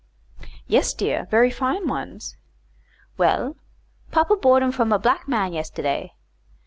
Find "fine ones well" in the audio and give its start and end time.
1.51-3.55